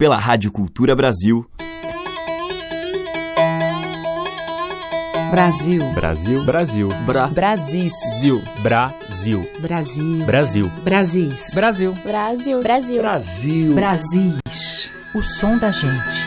[0.00, 1.44] pela Rádio Cultura Brasil.
[5.30, 5.92] Brasil.
[5.92, 6.42] Brasil.
[6.42, 6.88] Brasil.
[7.04, 7.26] Bra.
[7.26, 7.90] Brasil.
[8.62, 9.46] Brasil.
[9.60, 10.24] Brasil.
[10.24, 10.24] Brasil.
[10.24, 10.70] Brasil.
[10.82, 11.92] Brasil.
[12.02, 12.62] Brasil.
[12.62, 13.02] Brasil.
[13.02, 13.74] Brasil.
[13.74, 14.38] Brasil.
[15.14, 16.26] O som da gente.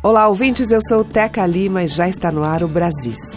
[0.00, 0.70] Olá, ouvintes.
[0.70, 3.36] Eu sou Teca Lima e já está no ar o Brasis.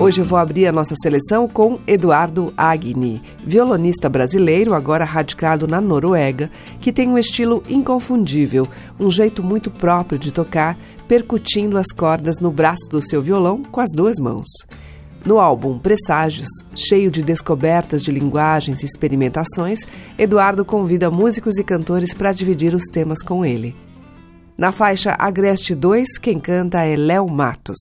[0.00, 5.80] Hoje eu vou abrir a nossa seleção com Eduardo Agni, violonista brasileiro, agora radicado na
[5.80, 8.68] Noruega, que tem um estilo inconfundível,
[9.00, 13.80] um jeito muito próprio de tocar, percutindo as cordas no braço do seu violão com
[13.80, 14.46] as duas mãos.
[15.26, 19.80] No álbum Presságios, cheio de descobertas de linguagens e experimentações,
[20.16, 23.74] Eduardo convida músicos e cantores para dividir os temas com ele.
[24.56, 27.78] Na faixa Agreste 2, quem canta é Léo Matos.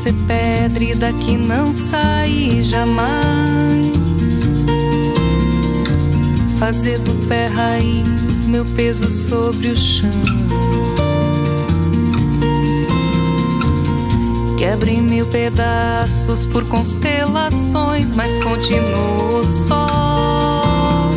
[0.00, 3.92] Ser pedra e daqui não sair jamais.
[6.58, 10.08] Fazer do pé raiz meu peso sobre o chão.
[14.56, 21.10] Quebra em mil pedaços por constelações, mas continuo só.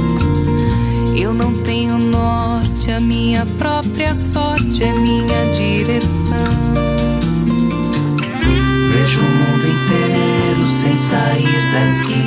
[1.16, 6.63] Eu não tenho norte, a minha própria sorte é minha direção
[9.14, 12.24] vejo o mundo inteiro sem sair daqui.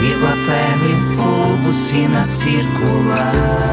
[0.00, 3.66] Vivo a ferro e fogo, sina circular.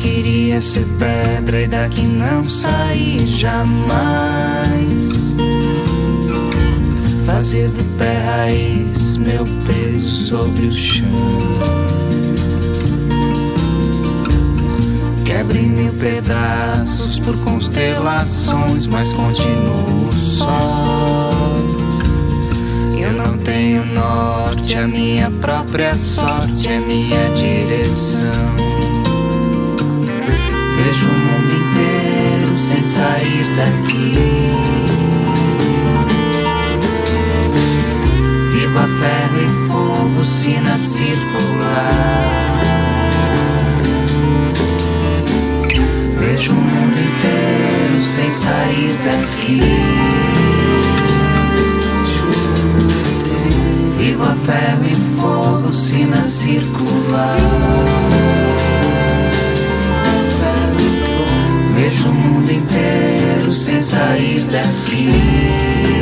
[0.00, 4.67] queria ser pedra e daqui não sair jamais.
[7.38, 11.06] Fazer do pé raiz meu peso sobre o chão.
[15.24, 21.30] Quebre mil pedaços por constelações, mas continuo só.
[22.98, 28.56] Eu não tenho norte, a minha própria sorte é minha direção.
[30.76, 34.47] Vejo o mundo inteiro sem sair daqui.
[38.68, 42.60] Viva ferro e fogo, sina circular.
[46.18, 49.62] Vejo o mundo inteiro sem sair daqui.
[53.96, 57.38] Viva ferro e fogo, sina circular.
[61.74, 65.97] Vejo o mundo inteiro sem sair daqui.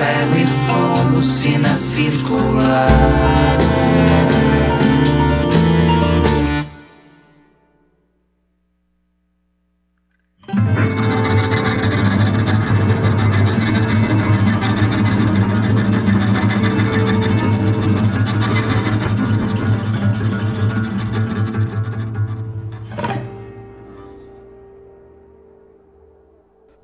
[0.00, 2.88] Ferro e fogo, sina circular.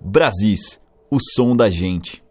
[0.03, 0.79] Brasis,
[1.11, 2.26] o som da gente.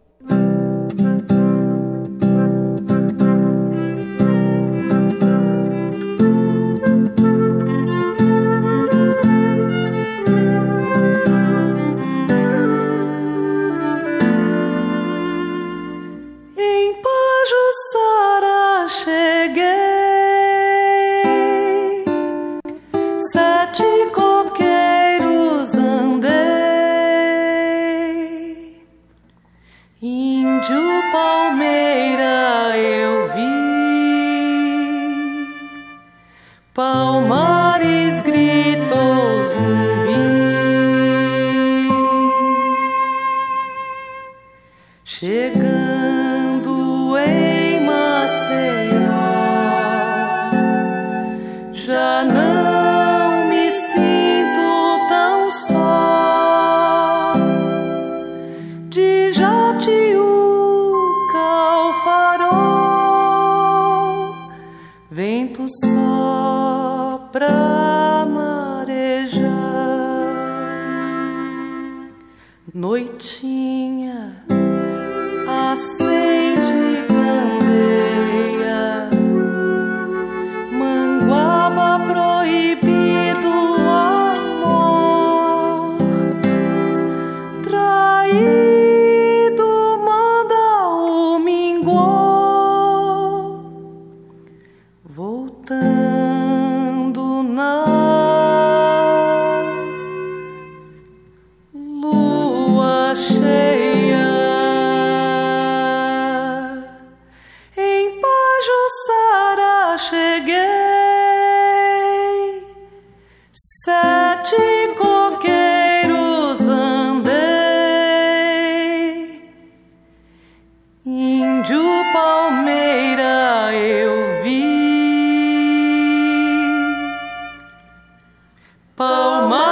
[128.96, 129.65] 宝马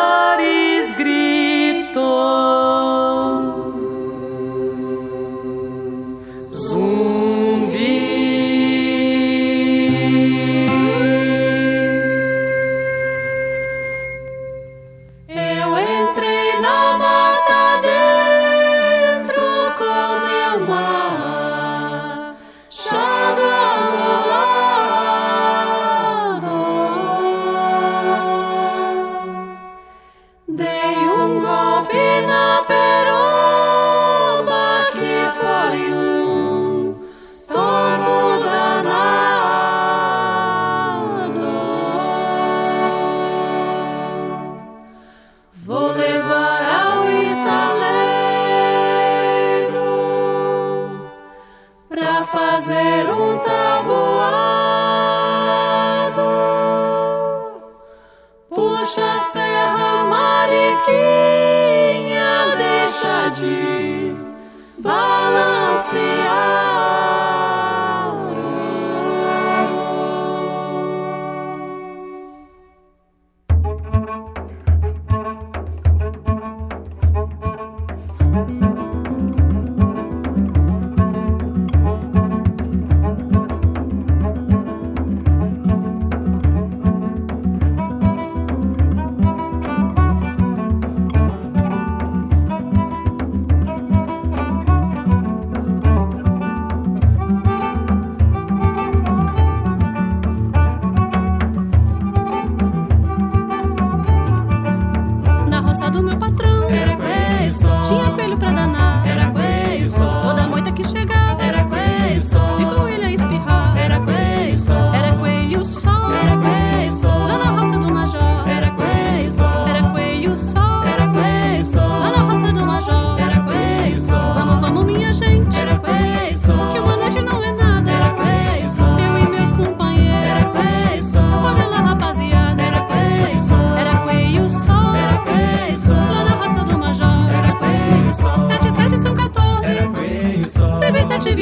[106.05, 106.71] meu patrão.
[106.71, 107.83] Era coelho só.
[107.83, 109.07] Tinha coelho pra danar.
[109.07, 110.23] Era coelho só.
[110.23, 111.34] Toda moita que chegava.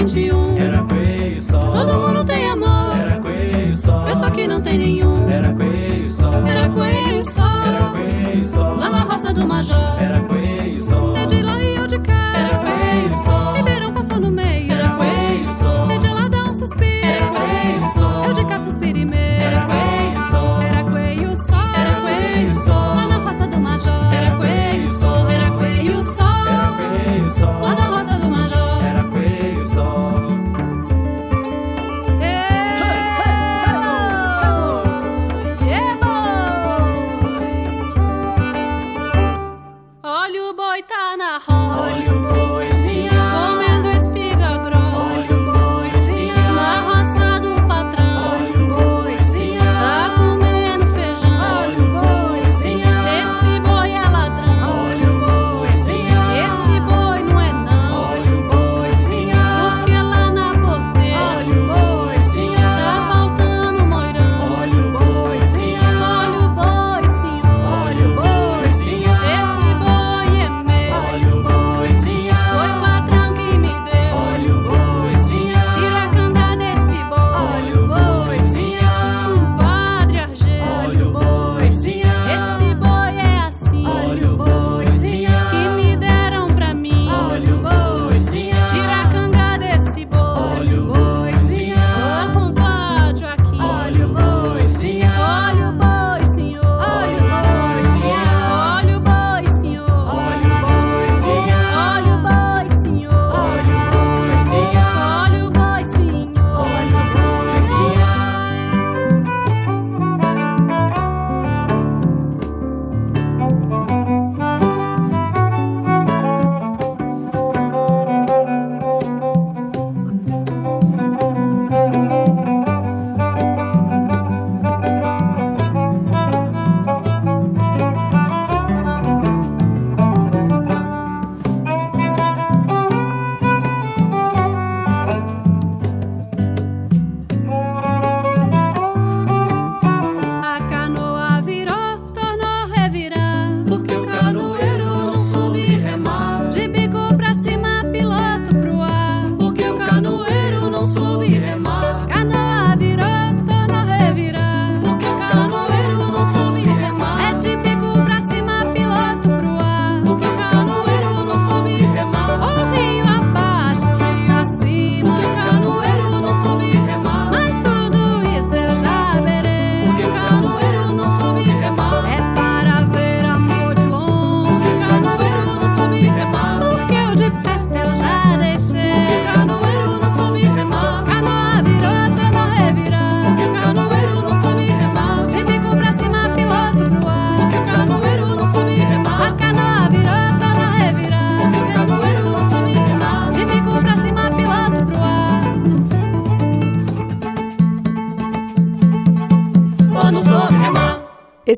[0.02, 0.59] 21.
[0.59, 1.61] Era coelho só.
[1.61, 2.97] Todo mundo tem amor.
[2.97, 4.09] Era coelho só.
[4.09, 5.28] Eu só que não tem nenhum.
[5.30, 6.32] Era coelho só.
[6.47, 7.64] Era coelho só.
[7.64, 8.75] Era coelho só.
[8.75, 9.97] Lá na roça do Major.
[10.00, 10.21] Era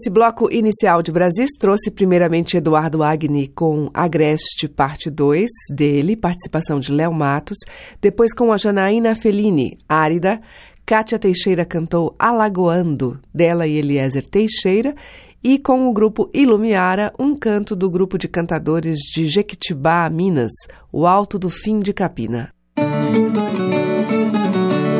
[0.05, 6.79] Esse bloco inicial de Brasis trouxe primeiramente Eduardo Agni com Agreste, parte 2 dele, participação
[6.79, 7.57] de Léo Matos,
[8.03, 10.43] depois com a Janaína Fellini, Árida,
[10.85, 14.95] Kátia Teixeira cantou Alagoando, dela e Eliezer Teixeira,
[15.43, 20.53] e com o grupo Ilumiara, um canto do grupo de cantadores de Jequitibá, Minas,
[20.93, 22.51] O Alto do Fim de Capina.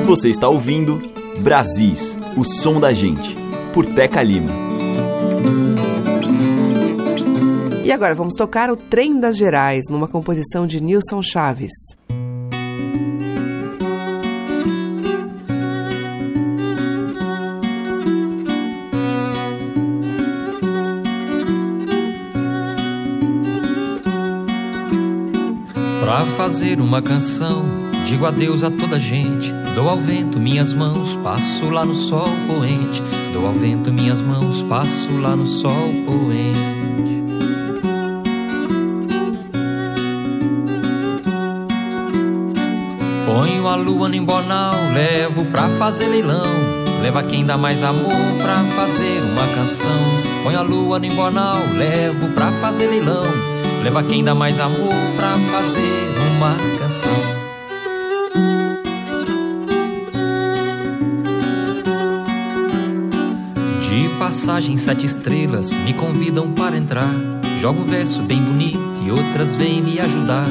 [0.07, 0.99] Você está ouvindo
[1.41, 3.37] Brasis, o som da gente,
[3.75, 4.74] por Teca Lima.
[7.85, 11.73] E agora vamos tocar o Trem das Gerais, numa composição de Nilson Chaves.
[26.01, 31.71] Pra fazer uma canção Digo adeus a toda gente, dou ao vento minhas mãos, passo
[31.71, 33.03] lá no sol poente.
[33.33, 36.75] Dou ao vento minhas mãos, passo lá no sol poente.
[43.27, 46.45] Ponho a lua no embornal, levo pra fazer leilão.
[47.03, 49.91] Leva quem dá mais amor pra fazer uma canção.
[50.43, 53.25] Põe a lua no embornal, levo pra fazer leilão.
[53.83, 57.44] Leva quem dá mais amor pra fazer uma canção.
[64.35, 67.15] Passagem sete estrelas me convidam para entrar.
[67.61, 70.49] Jogo um verso bem bonito e outras vêm me ajudar.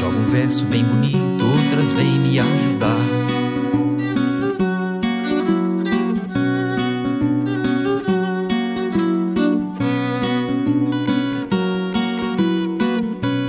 [0.00, 2.88] Jogo um verso bem bonito, outras vêm me ajudar.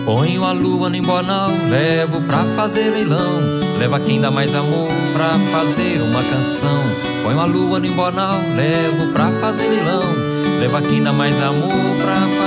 [0.06, 3.61] Ponho a lua no embornal, levo pra fazer leilão.
[3.82, 6.84] Leva quem dá mais amor pra fazer uma canção.
[7.24, 10.04] Ponho a lua no embornal, levo pra fazer leilão.
[10.60, 12.41] Leva quem dá mais amor pra fazer.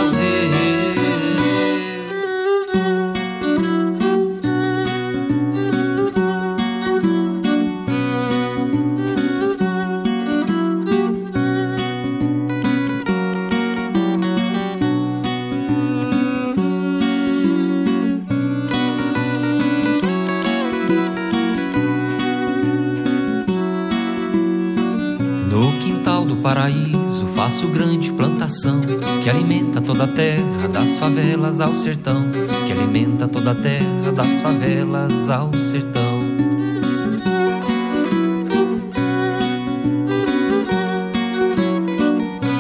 [29.95, 32.27] Toda a terra das favelas ao sertão,
[32.67, 36.03] que alimenta toda a terra das favelas ao sertão.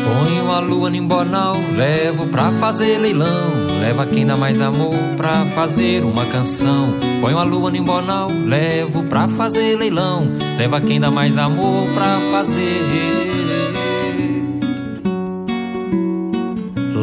[0.04, 3.64] Ponho a lua no embornal, levo pra fazer leilão.
[3.80, 6.94] Leva quem dá mais amor pra fazer uma canção.
[7.20, 10.30] Ponho a lua no embornal, levo pra fazer leilão.
[10.56, 13.33] Leva quem dá mais amor pra fazer.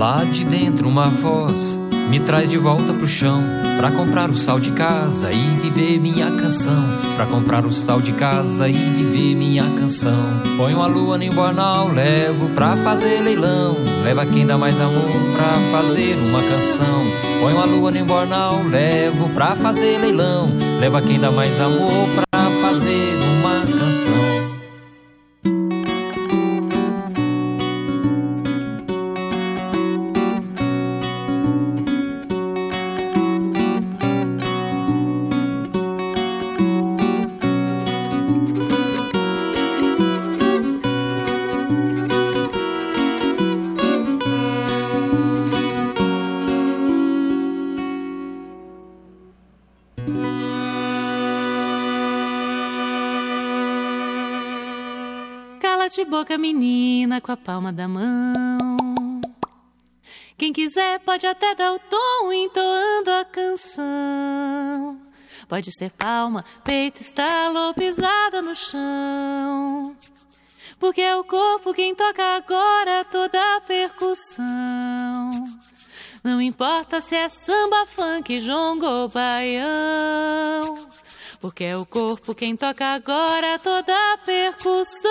[0.01, 3.43] Lá de dentro uma voz me traz de volta pro chão
[3.77, 6.83] Pra comprar o sal de casa e viver minha canção.
[7.15, 10.41] Pra comprar o sal de casa e viver minha canção.
[10.57, 13.77] Ponho a lua no embornal, levo pra fazer leilão.
[14.03, 17.05] Leva quem dá mais amor pra fazer uma canção.
[17.39, 20.51] Ponho a lua no embornal, levo pra fazer leilão.
[20.79, 24.40] Leva quem dá mais amor pra fazer uma canção
[56.21, 59.21] de boca, menina, com a palma da mão.
[60.37, 65.01] Quem quiser pode até dar o tom entoando a canção.
[65.47, 69.95] Pode ser palma, peito, estalo pisada no chão.
[70.79, 74.45] Porque é o corpo quem toca agora toda a percussão.
[76.23, 80.75] Não importa se é samba, funk, jongo ou baião.
[81.41, 85.09] Porque é o corpo quem toca agora toda a percussão.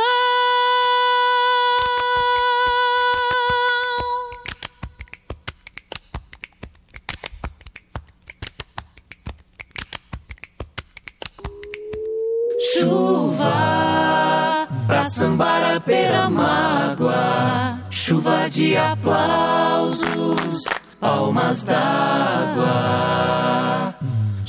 [12.72, 20.62] Chuva pra sambar a pera mágoa, chuva de aplausos,
[21.00, 23.00] palmas d'água.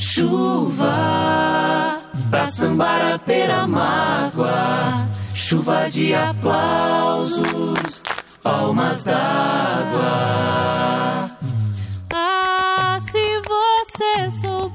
[0.01, 8.01] Chuva pra sambar a pera mágoa, chuva de aplausos,
[8.41, 10.09] palmas d'água.
[12.11, 14.73] Ah, se você soubesse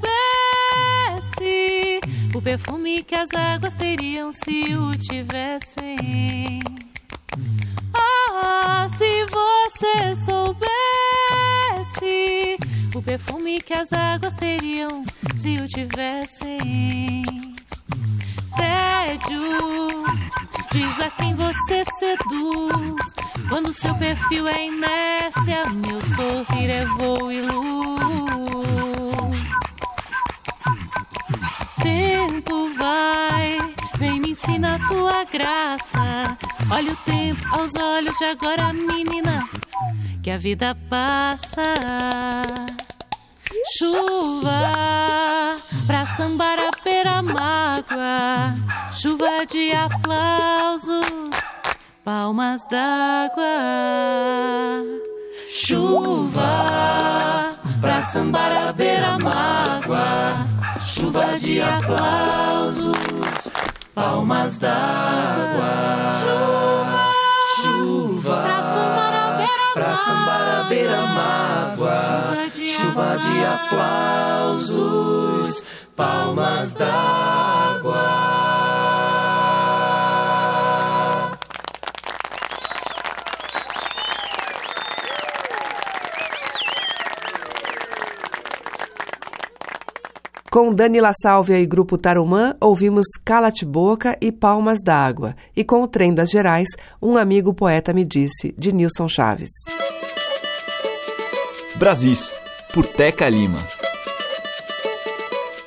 [2.33, 6.61] o perfume que as águas teriam se o tivessem.
[7.93, 10.86] Ah, se você soubesse
[13.07, 15.01] perfume que as águas teriam
[15.37, 17.23] se o tivessem.
[18.57, 20.03] Tédio,
[20.73, 23.13] diz a quem você seduz.
[23.49, 27.87] Quando seu perfil é inércia, meu sorrir é voo e luz.
[31.81, 33.57] Tempo vai,
[33.97, 36.37] vem me ensina a tua graça.
[36.69, 39.47] Olha o tempo aos olhos de agora, menina,
[40.21, 41.63] que a vida passa.
[43.65, 48.55] Chuva pra sambar a pera mágoa,
[48.93, 51.05] chuva de aplausos,
[52.03, 53.43] palmas d'água.
[55.49, 56.47] Chuva
[57.81, 60.45] pra sambar a beira mágoa,
[60.85, 62.95] chuva de aplausos,
[63.93, 65.73] palmas d'água.
[66.21, 67.13] Chuva,
[67.63, 68.56] chuva,
[69.77, 72.33] pra sambar a beira-mágoa.
[72.33, 73.45] Chuva de Chuva de
[74.65, 75.63] aplausos,
[75.95, 78.26] palmas d'água.
[90.57, 95.35] Com Dani La Sálvia e Grupo Tarumã, ouvimos Cala-te Boca e Palmas d'Água.
[95.55, 96.67] E com o Trem das Gerais,
[96.99, 99.51] Um Amigo Poeta Me Disse, de Nilson Chaves.
[101.75, 102.33] Brasis,
[102.73, 103.59] por Teca Lima.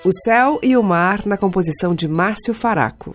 [0.05, 3.15] O Céu e o Mar, na composição de Márcio Faraco.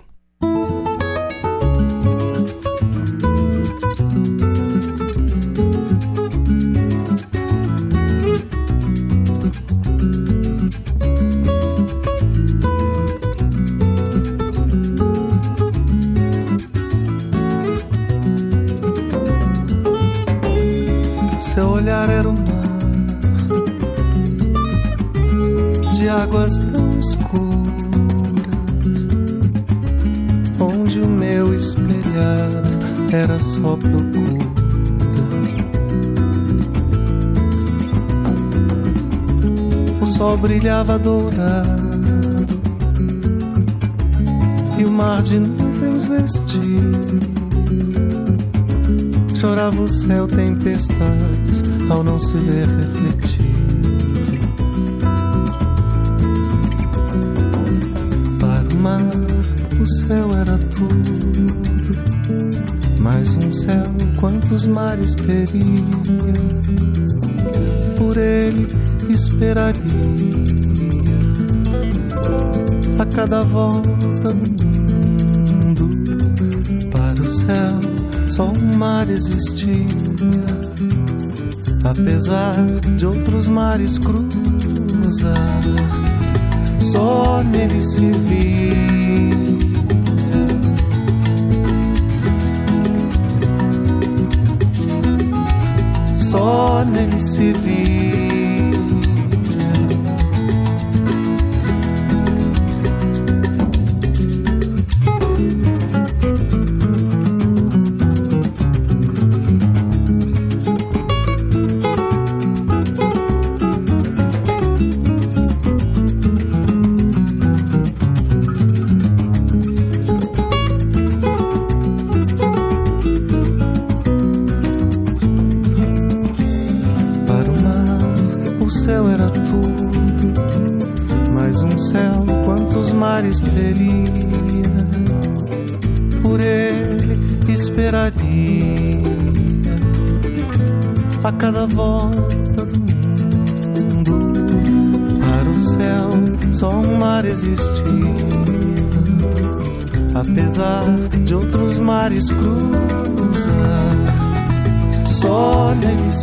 [40.56, 42.00] Brilhava dourado
[44.80, 47.20] e o mar de nuvens vestido
[49.36, 53.46] chorava o céu tempestades ao não se ver refletido.
[58.40, 59.02] Para o mar,
[59.82, 61.52] o céu era tudo,
[63.02, 63.84] mais um céu,
[64.22, 66.85] quantos mares teria?
[69.36, 69.76] Esperaria
[72.98, 75.90] a cada volta do mundo
[76.90, 77.80] para o céu
[78.30, 79.86] só um mar existia,
[81.84, 82.56] apesar
[82.96, 85.62] de outros mares cruzar,
[86.80, 88.76] só nele se via.
[96.18, 98.05] Só nele se via.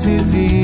[0.02, 0.61] Se via.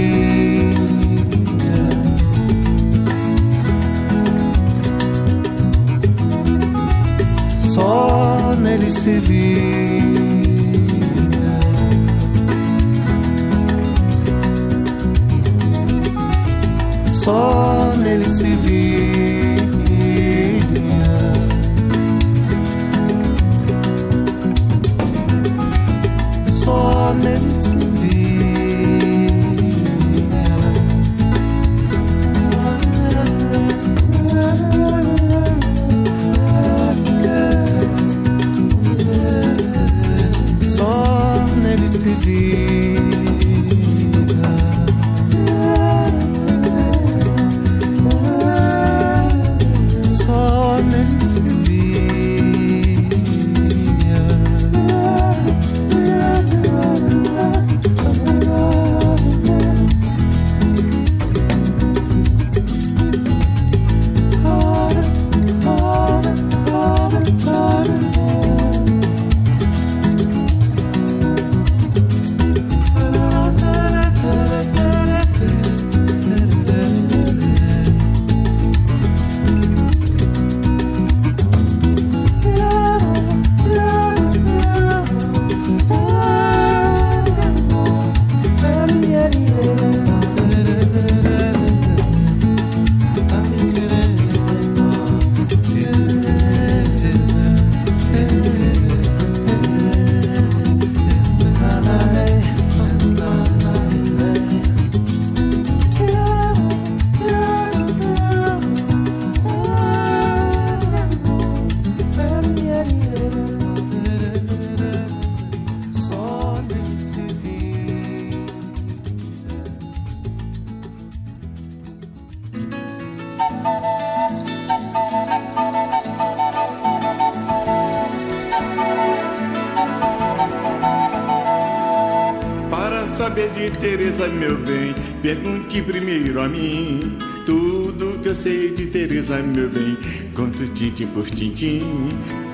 [135.68, 137.18] Pergunte primeiro a mim.
[137.44, 139.96] Tudo que eu sei de Teresa, meu bem,
[140.34, 141.82] conto tintim por tintim.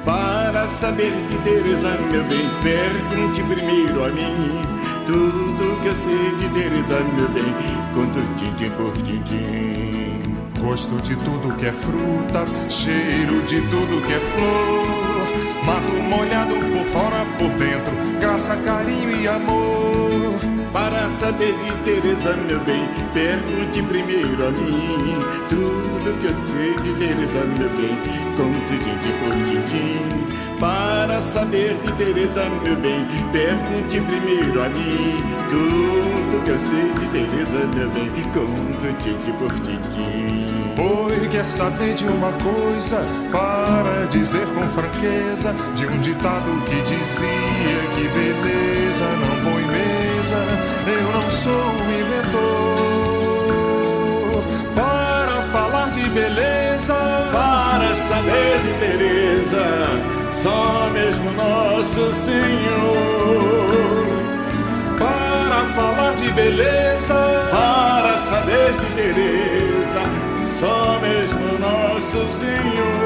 [0.05, 4.63] Para saber de Teresa, meu bem, pergunte primeiro a mim.
[5.07, 7.55] Tudo que eu sei de Teresa, meu bem,
[7.95, 10.23] conto tintim por tintim.
[10.61, 15.65] Gosto de tudo que é fruta, cheiro de tudo que é flor.
[15.65, 20.54] Mato molhado por fora, por dentro, graça, carinho e amor.
[20.75, 25.19] Para saber de Teresa, meu bem, pergunte primeiro a mim.
[25.49, 27.97] Tudo que eu sei de Teresa, meu bem,
[28.37, 30.59] conto tintim por tintim.
[30.59, 35.23] Para saber de Teresa, meu bem, pergunte primeiro a mim.
[35.49, 40.64] Tudo que eu sei de Teresa, meu bem, conto tintim por tintim.
[40.77, 43.01] Oi, quer saber de uma coisa?
[43.31, 50.37] Para dizer com franqueza de um ditado que dizia que beleza não põe mesa.
[50.87, 52.75] Eu não sou inventor
[54.75, 56.95] para falar de beleza.
[57.33, 59.67] Para saber de Teresa,
[60.43, 63.75] só mesmo nosso Senhor.
[64.99, 67.15] Para falar de beleza,
[67.53, 70.34] para saber de Teresa,
[70.65, 73.05] só mesmo nosso Senhor.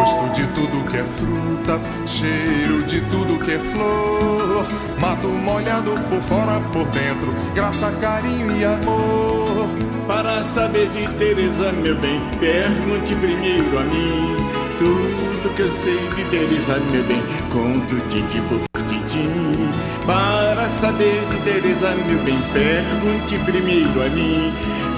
[0.00, 4.66] Gosto de tudo que é fruta, cheiro de tudo que é flor.
[4.98, 9.68] Mato molhado por fora, por dentro, graça, carinho e amor.
[10.06, 14.36] Para saber de Teresa, meu bem, pergunte primeiro a mim.
[14.78, 19.70] Tudo que eu sei de Teresa, meu bem, conto tintim por tintim.
[20.06, 24.50] Para saber de Teresa, meu bem, pergunte primeiro a mim.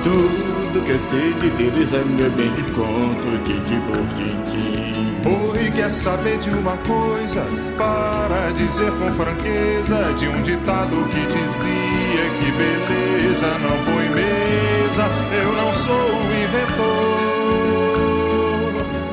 [0.05, 4.93] Tudo que eu sei de Teresa, meu bem, conto tintim por tintim.
[5.25, 7.45] Oi, quer saber de uma coisa?
[7.77, 15.05] Para dizer com franqueza de um ditado que dizia que beleza não põe mesa.
[15.45, 16.11] Eu não sou
[16.43, 17.23] inventor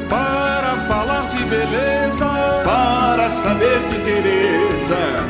[0.09, 2.25] para falar de beleza.
[2.63, 5.25] Para saber de Teresa,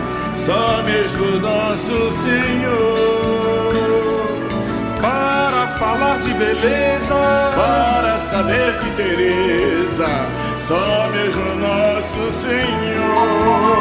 [0.45, 3.18] só mesmo nosso Senhor.
[5.79, 7.15] Falar de beleza,
[7.55, 10.27] para saber de Teresa,
[10.61, 13.79] só mesmo nosso Senhor.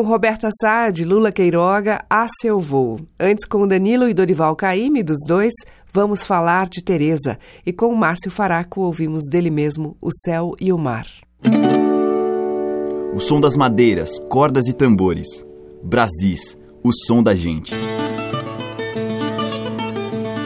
[0.00, 3.00] Com Roberta Saad, Lula Queiroga, A Seu Voo.
[3.20, 5.52] Antes, com Danilo e Dorival Caymmi, dos dois,
[5.92, 7.38] vamos falar de Teresa.
[7.66, 11.04] E com Márcio Faraco, ouvimos dele mesmo O Céu e o Mar.
[13.14, 15.26] O som das madeiras, cordas e tambores.
[15.82, 17.74] Brasis, o som da gente.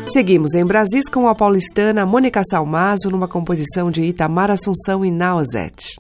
[0.09, 5.95] Seguimos em Brasis com a paulistana Mônica Salmazo numa composição de Itamar Assunção e Naozete.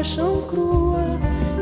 [0.00, 1.04] Paixão crua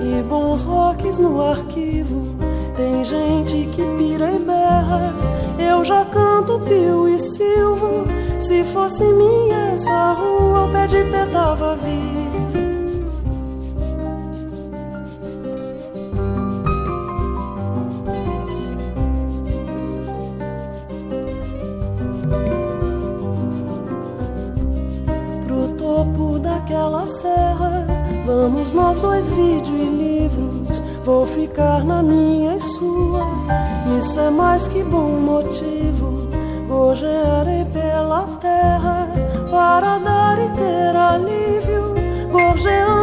[0.01, 2.37] e bons rocks no arquivo.
[2.77, 5.13] Tem gente que pira e berra,
[5.59, 8.07] eu já canto pio e silvo.
[8.39, 12.18] Se fosse minha essa rua, o pé de pé tava vivo.
[29.19, 30.81] Dois, vídeo e livros.
[31.05, 33.27] Vou ficar na minha e sua.
[33.99, 36.29] Isso é mais que bom motivo.
[36.69, 39.09] Gorjearei pela terra
[39.51, 41.95] para dar e ter alívio.
[42.31, 42.98] Gorjeando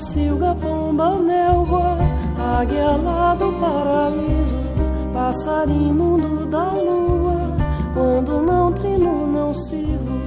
[0.00, 1.98] Silga, pomba, melua,
[2.58, 4.56] águia lá do paraíso,
[5.12, 7.56] passarinho mundo da lua,
[7.94, 10.18] quando não trino não sirvo,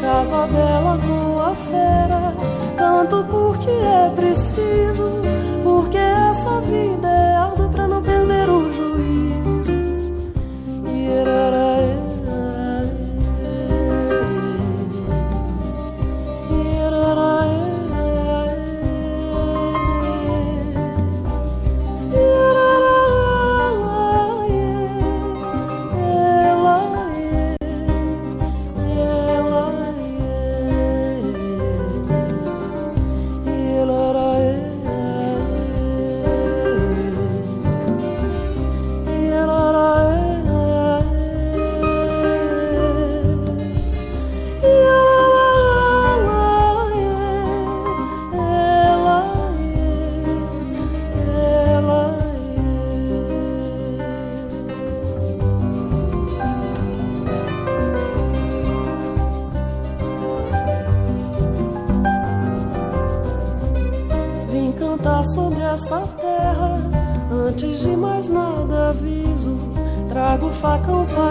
[0.00, 1.34] casa bela com
[1.70, 2.34] fera,
[2.76, 5.10] canto porque é preciso,
[5.62, 7.03] porque essa vida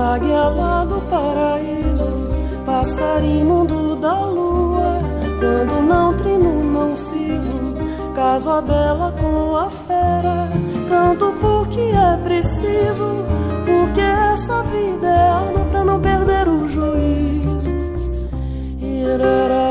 [0.00, 2.06] águia lá do paraíso,
[2.64, 5.00] passarinho mundo da lua,
[5.38, 7.74] quando não trino não sigo,
[8.14, 10.48] caso a bela com a fera,
[10.88, 13.24] canto porque é preciso,
[13.64, 17.70] porque essa vida é arma pra não perder o juízo.
[18.80, 19.69] Iraraê.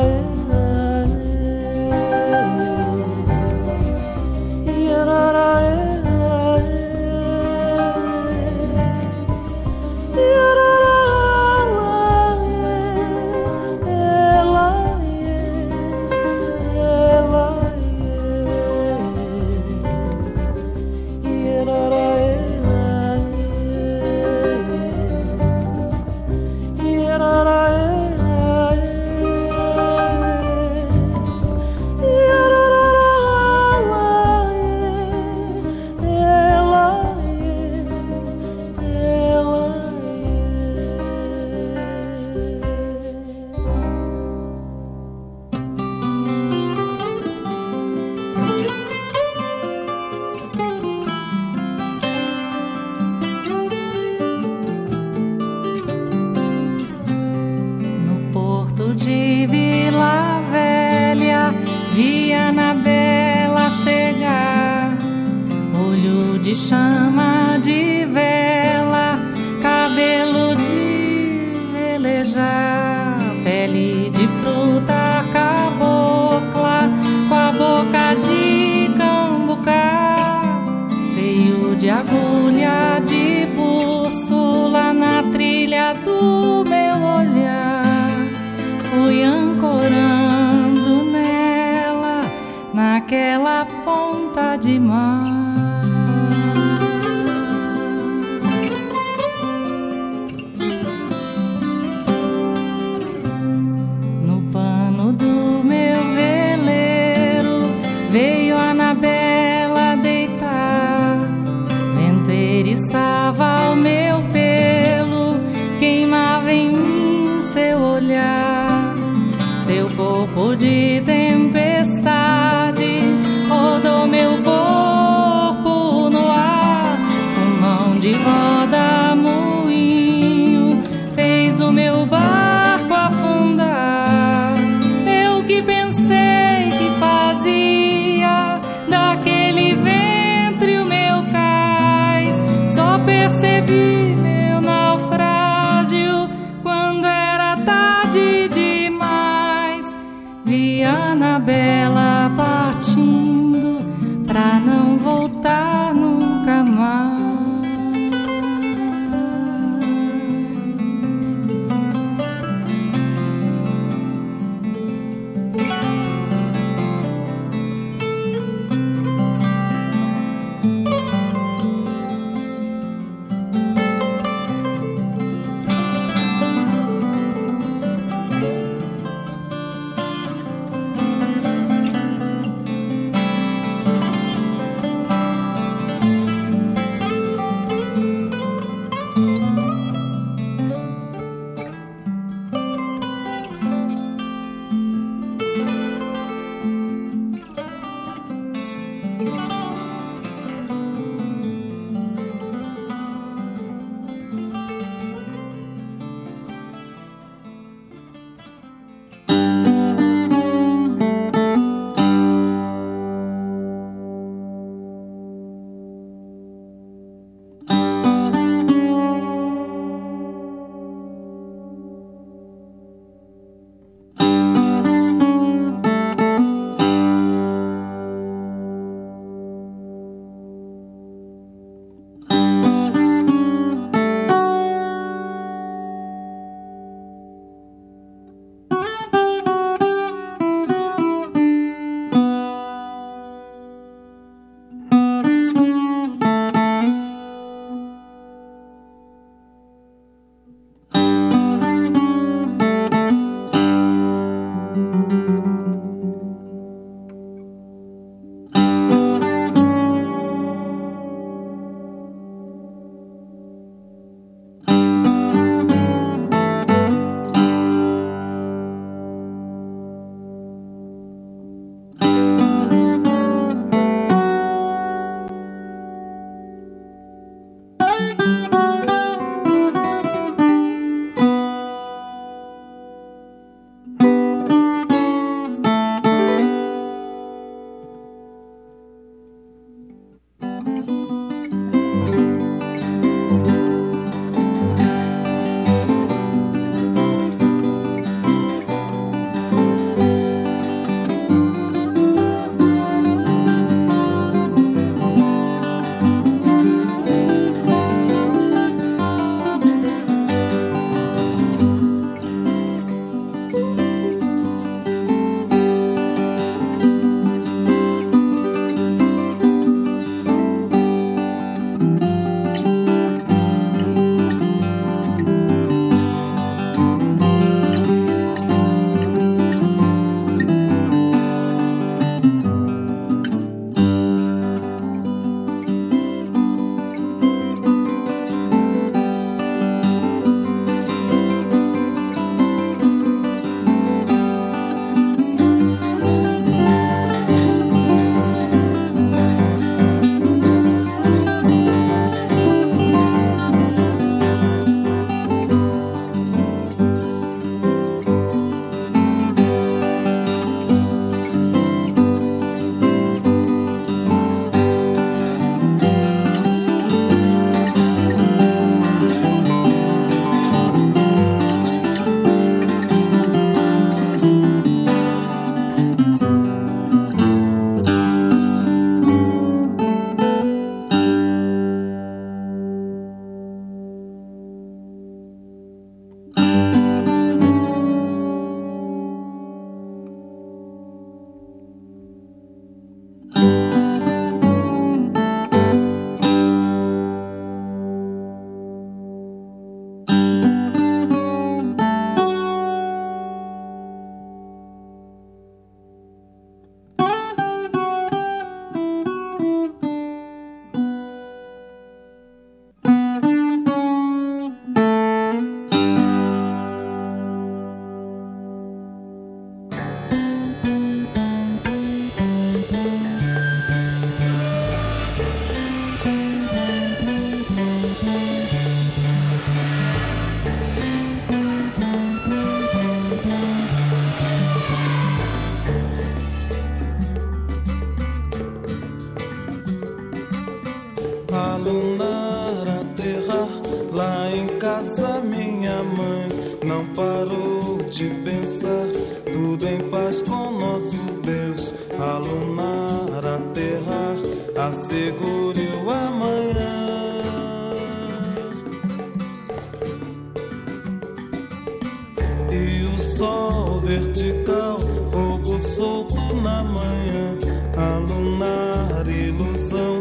[469.11, 469.98] Ilusão,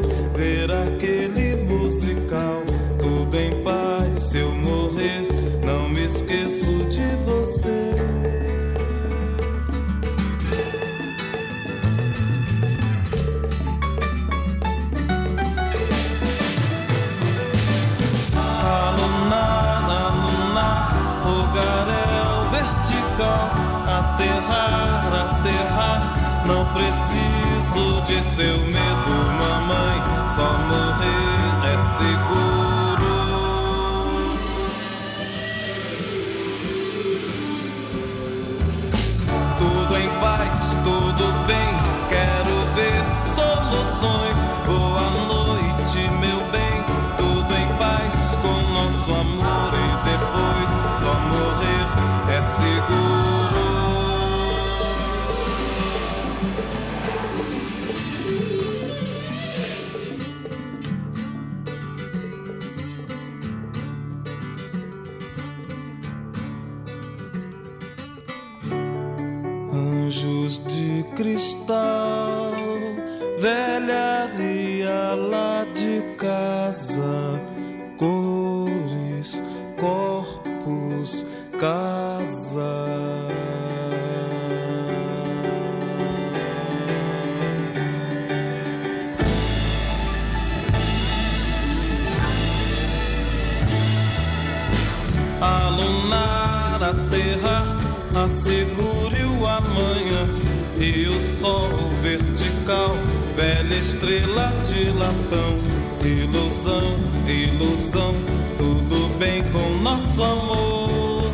[102.02, 102.92] vertical,
[103.36, 105.58] velha estrela de latão,
[106.04, 106.94] ilusão,
[107.26, 108.12] ilusão,
[108.56, 111.32] tudo bem com nosso amor.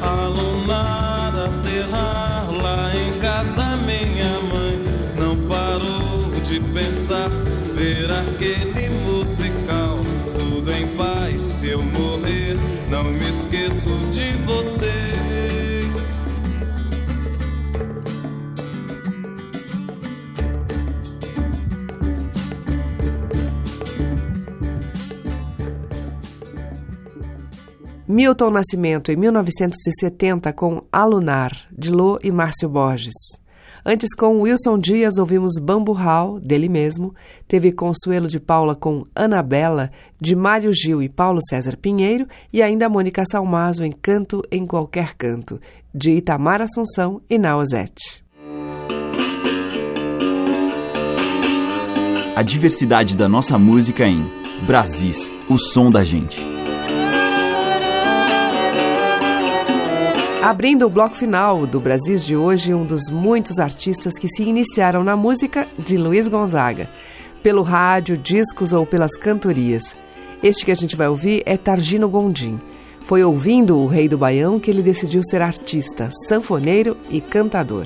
[0.00, 4.82] Alunar, aterrar lá em casa, minha mãe.
[5.18, 7.28] Não parou de pensar,
[7.74, 9.19] ver aquele musical,
[28.10, 33.14] Milton Nascimento, em 1970, com Alunar, de Lô e Márcio Borges.
[33.86, 37.14] Antes, com Wilson Dias, ouvimos Bambu Hall, dele mesmo.
[37.46, 42.26] Teve Consuelo de Paula com Anabela, de Mário Gil e Paulo César Pinheiro.
[42.52, 45.60] E ainda Mônica Salmazo em Canto em Qualquer Canto,
[45.94, 48.24] de Itamar Assunção e Naozete.
[52.34, 54.20] A diversidade da nossa música em
[54.66, 56.59] Brasis, o som da gente.
[60.42, 65.04] Abrindo o bloco final do Brasis de hoje, um dos muitos artistas que se iniciaram
[65.04, 66.88] na música de Luiz Gonzaga,
[67.42, 69.94] pelo rádio, discos ou pelas cantorias.
[70.42, 72.58] Este que a gente vai ouvir é Targino Gondim.
[73.04, 77.84] Foi ouvindo o Rei do Baião que ele decidiu ser artista, sanfoneiro e cantador.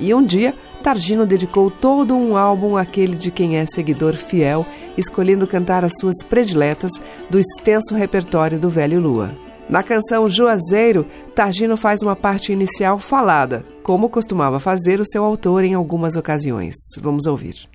[0.00, 4.64] E um dia, Targino dedicou todo um álbum àquele de quem é seguidor fiel,
[4.96, 6.92] escolhendo cantar as suas prediletas
[7.28, 9.41] do extenso repertório do Velho Lua.
[9.68, 15.64] Na canção Juazeiro, Targino faz uma parte inicial falada, como costumava fazer o seu autor
[15.64, 16.74] em algumas ocasiões.
[17.00, 17.68] Vamos ouvir.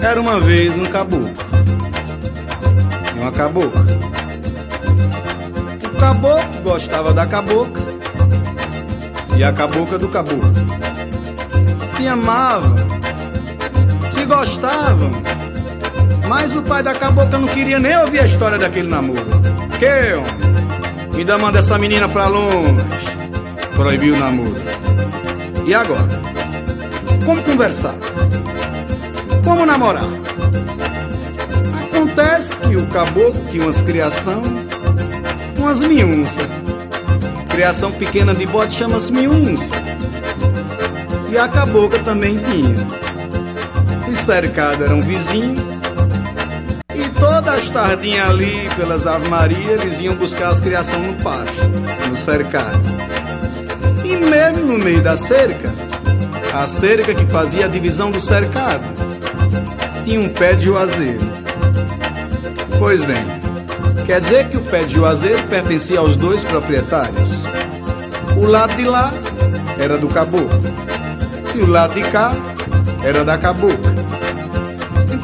[0.00, 1.28] Era uma vez um caboclo
[3.14, 3.84] e uma cabocla.
[5.92, 7.82] O caboclo gostava da cabocla
[9.36, 10.52] e a cabocla do caboclo.
[11.94, 12.74] Se amavam,
[14.08, 15.10] se gostavam,
[16.28, 19.24] mas o pai da cabocla não queria nem ouvir a história daquele namoro.
[19.78, 20.48] Que, homem?
[21.16, 22.84] Ainda manda essa menina pra longe.
[23.74, 24.56] Proibiu o namoro.
[25.66, 26.08] E agora?
[27.24, 27.94] Como conversar?
[29.44, 30.04] Como namorar?
[31.84, 34.42] Acontece que o caboclo tinha umas criação,
[35.58, 36.46] umas miunças.
[37.48, 39.72] Criação pequena de bode chama-se miunça.
[41.30, 42.86] E a cabocla também tinha.
[44.08, 45.60] Os cercados eram vizinhos.
[45.60, 45.67] E
[47.58, 51.60] as tardinhas ali, pelas Ave Maria, eles iam buscar as criações no pasto,
[52.08, 52.80] no cercado.
[54.04, 55.74] E mesmo no meio da cerca,
[56.54, 58.84] a cerca que fazia a divisão do cercado,
[60.04, 61.28] tinha um pé de juazeiro.
[62.78, 63.24] Pois bem,
[64.06, 67.42] quer dizer que o pé de juazeiro pertencia aos dois proprietários.
[68.36, 69.12] O lado de lá
[69.80, 70.60] era do caboclo
[71.56, 72.32] e o lado de cá
[73.02, 73.87] era da cabocla.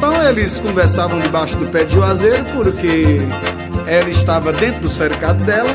[0.04, 3.26] Então eles conversavam debaixo do pé de juazeiro porque
[3.86, 5.74] ela estava dentro do cercado dela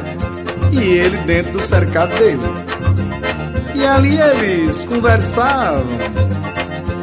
[0.71, 2.43] e ele dentro do cercado dele.
[3.73, 5.88] E ali eles conversavam,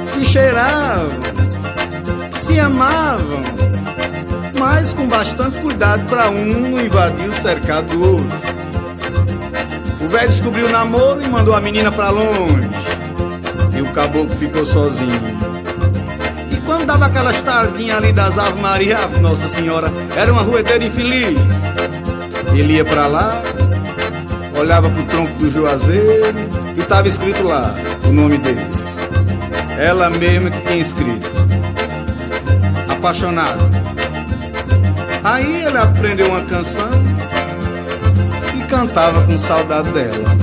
[0.05, 1.11] se cheiravam,
[2.39, 3.43] se amavam,
[4.57, 8.39] mas com bastante cuidado para um não invadir o cercado do outro.
[10.01, 12.71] O velho descobriu o namoro e mandou a menina para longe.
[13.77, 15.36] E o caboclo ficou sozinho.
[16.87, 21.37] Dava aquelas tardinhas ali das Ave Maria, Nossa Senhora, era uma ruedeira infeliz.
[22.55, 23.43] Ele ia para lá,
[24.57, 26.35] olhava pro tronco do juazeiro
[26.77, 27.75] e tava escrito lá
[28.05, 28.97] o nome deles.
[29.79, 31.29] Ela mesma que tinha escrito.
[32.89, 33.69] Apaixonado.
[35.25, 36.89] Aí ele aprendeu uma canção
[38.57, 40.37] e cantava com saudade dela.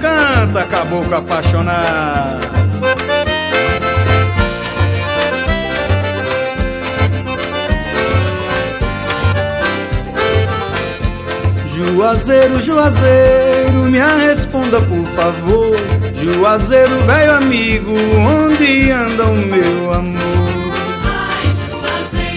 [0.00, 2.71] Canta, caboclo apaixonado.
[11.74, 15.76] Juazeiro, Juazeiro, me responda por favor.
[16.14, 20.52] Juazeiro, velho amigo, onde anda o meu amor?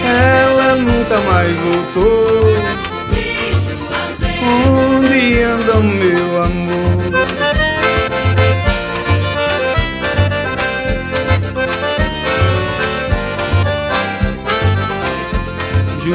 [0.06, 2.56] Ela nunca mais voltou.
[4.48, 7.05] Onde anda o meu amor?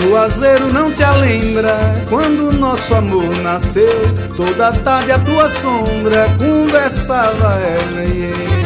[0.03, 1.77] Juazeiro não te lembra
[2.09, 4.01] quando nosso amor nasceu.
[4.37, 8.61] Toda tarde a tua sombra conversava ela e eu.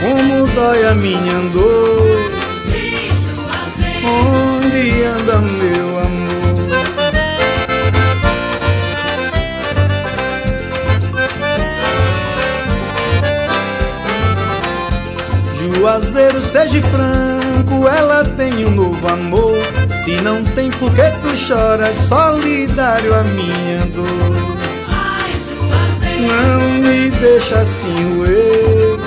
[0.00, 2.36] Como dói a minha dor.
[4.04, 6.26] Onde anda meu amor?
[15.76, 17.45] Juazeiro, seja franco,
[17.84, 19.58] ela tem um novo amor.
[20.04, 24.56] Se não tem por que tu choras, solidário a minha dor.
[26.20, 28.98] Não me deixa assim roer.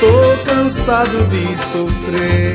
[0.00, 2.54] Tô cansado de sofrer.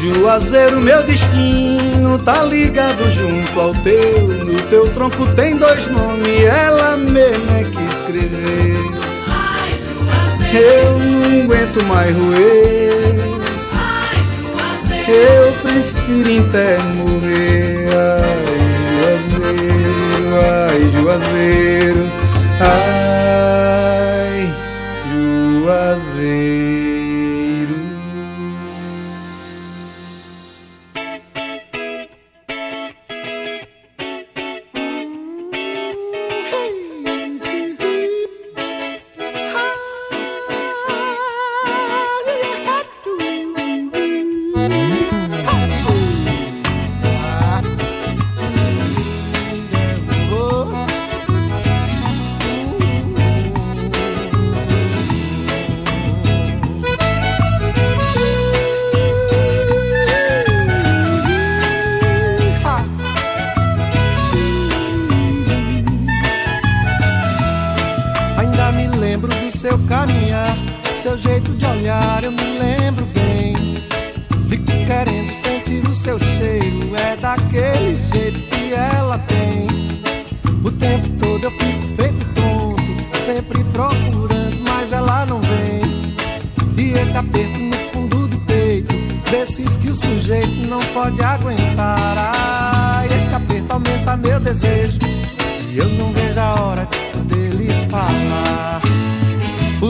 [0.00, 1.77] Juazeiro, meu destino
[2.24, 4.28] tá ligado junto ao teu.
[4.28, 8.98] No teu tronco tem dois nomes, ela mesma é que escreveu.
[10.52, 13.18] Eu não aguento mais roer.
[15.08, 17.86] Eu prefiro até morrer.
[17.90, 18.58] Ai,
[19.00, 19.98] Juazeiro,
[20.42, 22.04] ai, Juazeiro,
[22.60, 23.87] ai,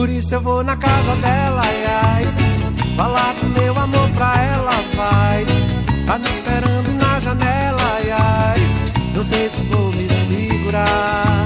[0.09, 2.27] Por isso eu vou na casa dela, ai, ai.
[2.95, 5.45] Falar do meu amor pra ela, vai.
[6.07, 8.59] Tá me esperando na janela, ai, ai.
[9.13, 11.45] Não sei se vou me segurar.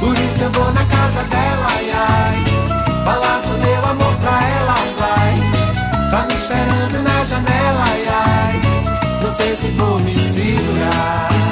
[0.00, 2.44] Por isso eu vou na casa dela, ai, ai.
[3.04, 6.10] Falar do meu amor pra ela, vai.
[6.10, 9.22] Tá me esperando na janela, ai, ai.
[9.22, 11.45] Não sei se vou me segurar.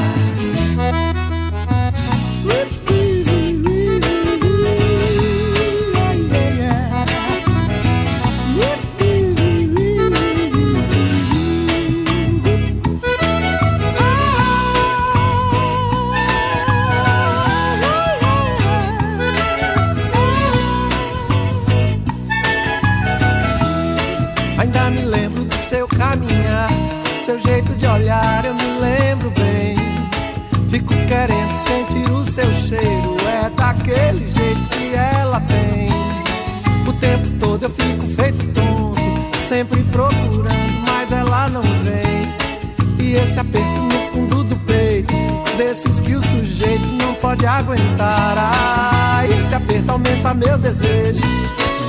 [43.35, 45.13] Esse aperto no fundo do peito,
[45.57, 48.37] desses que o sujeito não pode aguentar.
[48.39, 51.21] Ah, esse aperto aumenta meu desejo.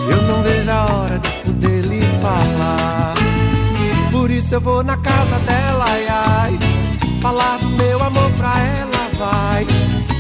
[0.08, 3.14] E eu não vejo a hora de poder lhe falar.
[4.12, 6.60] Por isso eu vou na casa dela, ai, ai,
[7.22, 9.68] falar do meu amor pra ela, vai.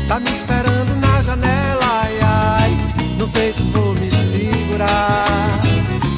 [0.07, 2.77] Tá me esperando na janela, ai, ai,
[3.17, 5.59] não sei se vou me segurar.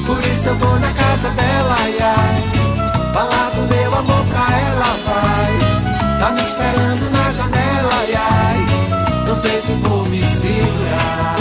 [0.06, 2.57] Por isso eu vou na casa dela, ai, ai,
[3.18, 6.20] falar do meu amor pra ela, vai.
[6.20, 11.36] Tá me esperando na janela, ai, ai, não sei se vou me segurar.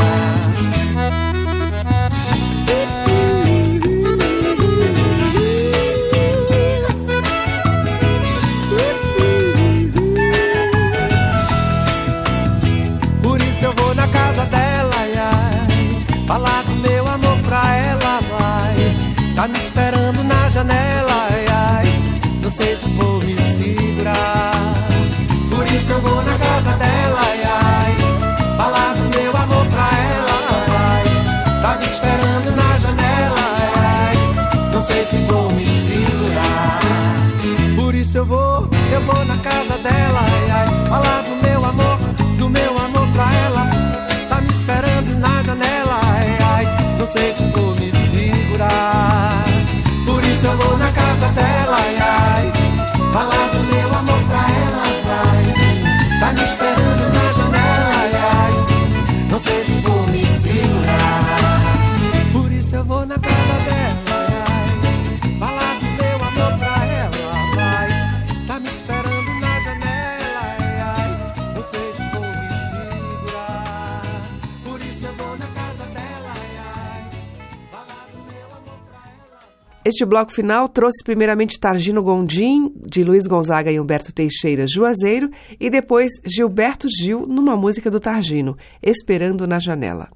[79.97, 85.27] Este bloco final trouxe primeiramente Targino Gondim, de Luiz Gonzaga e Humberto Teixeira Juazeiro,
[85.59, 90.07] e depois Gilberto Gil, numa música do Targino, Esperando na Janela.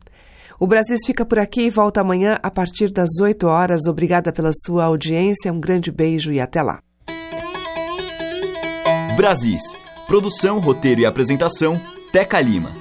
[0.59, 3.87] O Brasil fica por aqui e volta amanhã a partir das 8 horas.
[3.87, 6.79] Obrigada pela sua audiência, um grande beijo e até lá.
[9.17, 9.63] Brasis.
[10.05, 12.71] Produção, roteiro e apresentação, Teca Lima.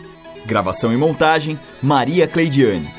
[0.44, 2.90] Gravação e montagem, Maria Cleidiane.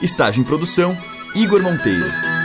[0.00, 0.96] Estágio em produção,
[1.34, 2.39] Igor Monteiro.